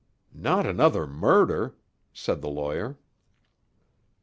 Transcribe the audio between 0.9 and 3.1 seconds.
murder?" said the lawyer.